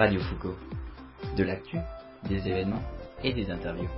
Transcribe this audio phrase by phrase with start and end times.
[0.00, 0.56] Radio Foucault.
[1.36, 1.76] De l'actu,
[2.26, 2.80] des événements
[3.22, 3.90] et des interviews.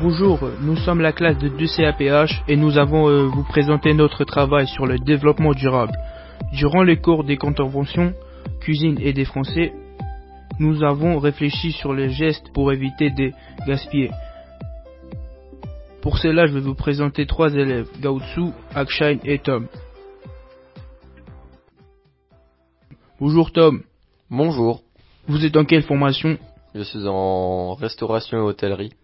[0.00, 4.68] Bonjour, nous sommes la classe de 2CAPH et nous avons euh, vous présenter notre travail
[4.68, 5.90] sur le développement durable.
[6.52, 8.14] Durant les cours des contraventions,
[8.60, 9.72] cuisine et des français,
[10.60, 13.32] nous avons réfléchi sur les gestes pour éviter de
[13.66, 14.12] gaspiller.
[16.00, 19.66] Pour cela, je vais vous présenter trois élèves, Gaotsu, Akshain et Tom.
[23.20, 23.82] Bonjour Tom.
[24.30, 24.82] Bonjour.
[25.28, 26.38] Vous êtes en quelle formation?
[26.74, 28.94] Je suis en restauration et hôtellerie.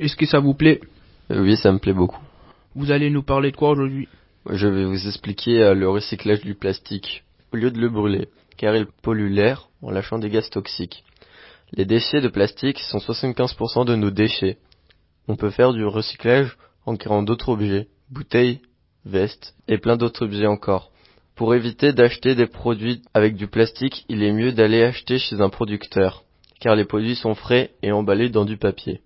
[0.00, 0.80] Est-ce que ça vous plaît?
[1.30, 2.18] Euh, Oui, ça me plaît beaucoup.
[2.74, 4.08] Vous allez nous parler de quoi aujourd'hui?
[4.50, 7.22] Je vais vous expliquer euh, le recyclage du plastique.
[7.52, 11.04] Au lieu de le brûler, car il pollue l'air en lâchant des gaz toxiques.
[11.72, 14.58] Les déchets de plastique sont 75% de nos déchets.
[15.28, 18.62] On peut faire du recyclage en créant d'autres objets, bouteilles,
[19.04, 20.89] vestes et plein d'autres objets encore.
[21.40, 25.48] Pour éviter d'acheter des produits avec du plastique, il est mieux d'aller acheter chez un
[25.48, 26.24] producteur,
[26.60, 29.00] car les produits sont frais et emballés dans du papier.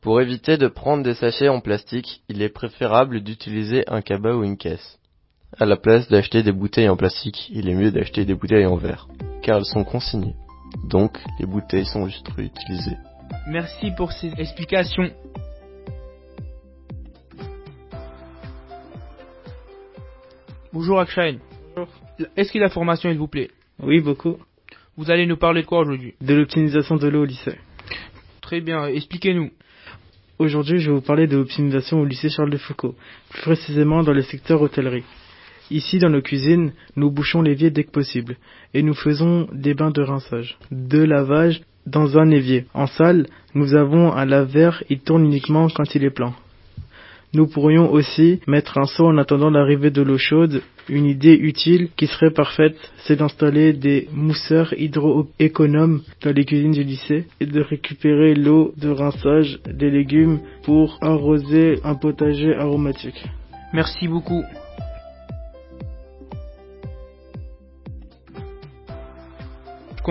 [0.00, 4.44] Pour éviter de prendre des sachets en plastique, il est préférable d'utiliser un cabas ou
[4.44, 5.00] une caisse.
[5.58, 8.76] À la place d'acheter des bouteilles en plastique, il est mieux d'acheter des bouteilles en
[8.76, 9.08] verre,
[9.42, 10.36] car elles sont consignées.
[10.84, 12.98] Donc, les bouteilles sont juste réutilisées.
[13.48, 15.10] Merci pour ces explications.
[20.72, 21.00] Bonjour
[22.36, 23.50] Est-ce qu'il a la formation, il vous plaît
[23.82, 24.36] Oui, beaucoup.
[24.96, 27.56] Vous allez nous parler de quoi aujourd'hui De l'optimisation de l'eau au lycée.
[28.40, 29.50] Très bien, expliquez-nous.
[30.38, 32.94] Aujourd'hui, je vais vous parler de l'optimisation au lycée Charles de Foucault,
[33.28, 35.04] plus précisément dans le secteur hôtellerie.
[35.70, 38.36] Ici, dans nos cuisines, nous bouchons l'évier dès que possible,
[38.74, 42.64] et nous faisons des bains de rinçage, de lavage dans un évier.
[42.74, 46.34] En salle, nous avons un lave-verre, il tourne uniquement quand il est plein.
[47.32, 50.62] Nous pourrions aussi mettre un seau en attendant l'arrivée de l'eau chaude.
[50.88, 56.82] Une idée utile qui serait parfaite, c'est d'installer des mousseurs hydro-économes dans les cuisines du
[56.82, 63.24] lycée et de récupérer l'eau de rinçage des légumes pour arroser un potager aromatique.
[63.72, 64.42] Merci beaucoup.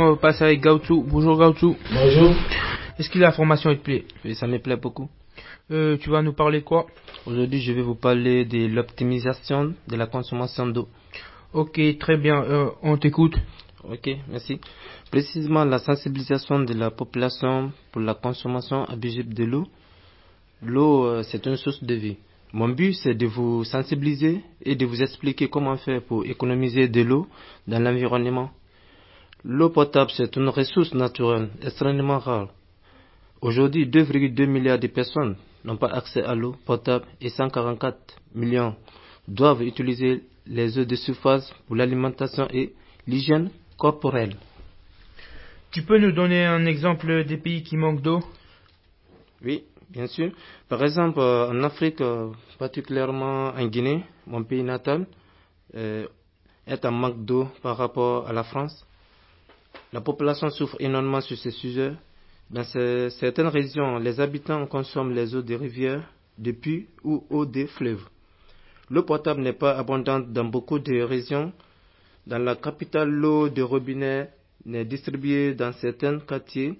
[0.01, 1.03] On va passer avec Gaotsu.
[1.05, 1.73] Bonjour Gaotsu.
[1.91, 2.33] Bonjour.
[2.97, 5.09] Est-ce a la formation, te plaît Oui, ça me plaît beaucoup.
[5.71, 6.87] Euh, Tu vas nous parler quoi
[7.25, 10.87] Aujourd'hui, je vais vous parler de l'optimisation de la consommation d'eau.
[11.53, 12.43] Ok, très bien.
[12.43, 13.35] Euh, on t'écoute.
[13.83, 14.59] Ok, merci.
[15.09, 19.67] Précisément, la sensibilisation de la population pour la consommation abusive de l'eau.
[20.61, 22.17] L'eau, euh, c'est une source de vie.
[22.51, 27.01] Mon but, c'est de vous sensibiliser et de vous expliquer comment faire pour économiser de
[27.01, 27.27] l'eau
[27.67, 28.51] dans l'environnement.
[29.43, 32.49] L'eau potable, c'est une ressource naturelle extrêmement rare.
[33.41, 37.97] Aujourd'hui, 2,2 milliards de personnes n'ont pas accès à l'eau potable et 144
[38.35, 38.75] millions
[39.27, 42.73] doivent utiliser les eaux de surface pour l'alimentation et
[43.07, 44.35] l'hygiène corporelle.
[45.71, 48.19] Tu peux nous donner un exemple des pays qui manquent d'eau?
[49.43, 50.31] Oui, bien sûr.
[50.67, 55.05] Par exemple, euh, en Afrique, euh, particulièrement en Guinée, mon pays natal,
[55.75, 56.07] euh,
[56.67, 58.85] est en manque d'eau par rapport à la France.
[59.93, 61.93] La population souffre énormément sur ce sujet.
[62.49, 67.67] Dans certaines régions, les habitants consomment les eaux des rivières, des puits ou eaux des
[67.67, 68.03] fleuves.
[68.89, 71.53] L'eau potable n'est pas abondante dans beaucoup de régions.
[72.25, 74.31] Dans la capitale, l'eau de robinet
[74.65, 76.79] n'est distribuée dans certains quartiers.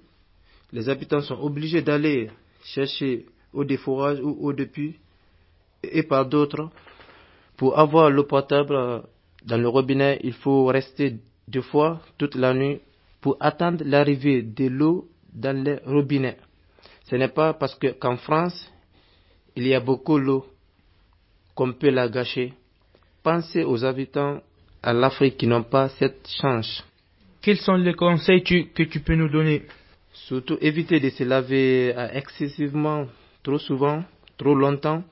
[0.72, 2.30] Les habitants sont obligés d'aller
[2.64, 4.96] chercher eau de forage ou eau de puits
[5.84, 6.68] et par d'autres.
[7.56, 9.00] Pour avoir l'eau potable euh,
[9.44, 11.16] dans le robinet, il faut rester
[11.46, 12.80] deux fois toute la nuit
[13.20, 16.36] pour attendre l'arrivée de l'eau dans les robinets.
[17.04, 18.70] Ce n'est pas parce que qu'en France,
[19.56, 20.46] il y a beaucoup d'eau
[21.54, 22.54] qu'on peut la gâcher.
[23.22, 24.40] Pensez aux habitants
[24.82, 26.84] à l'Afrique qui n'ont pas cette chance.
[27.42, 29.62] Quels sont les conseils tu- que tu peux nous donner?
[30.12, 33.06] Surtout éviter de se laver excessivement,
[33.42, 34.02] trop souvent,
[34.36, 35.02] trop longtemps.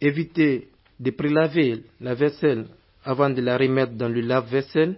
[0.00, 0.68] Éviter
[1.00, 2.66] de prélaver la vaisselle
[3.04, 4.96] avant de la remettre dans le lave-vaisselle.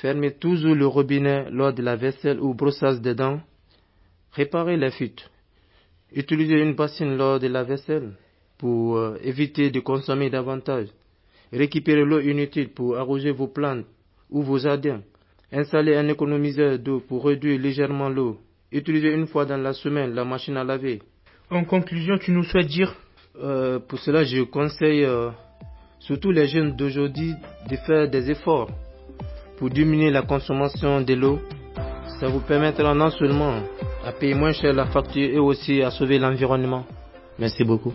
[0.00, 3.40] Fermez toujours le robinet lors de la vaisselle ou brossage des dents.
[4.34, 5.28] Réparez les fuites.
[6.14, 8.12] Utilisez une bassine lors de la vaisselle
[8.58, 10.88] pour euh, éviter de consommer davantage.
[11.52, 13.84] Récupérez l'eau inutile pour arroser vos plantes
[14.30, 15.02] ou vos jardins.
[15.52, 18.38] Installez un économiseur d'eau pour réduire légèrement l'eau.
[18.70, 21.02] Utilisez une fois dans la semaine la machine à laver.
[21.50, 22.94] En conclusion, tu nous souhaites dire?
[23.38, 25.30] Euh, pour cela, je conseille euh,
[25.98, 27.34] surtout les jeunes d'aujourd'hui
[27.68, 28.70] de faire des efforts
[29.58, 31.38] pour diminuer la consommation de l'eau.
[32.18, 33.60] Ça vous permettra non seulement
[34.04, 36.84] à payer moins cher la facture et aussi à sauver l'environnement.
[37.38, 37.92] Merci beaucoup.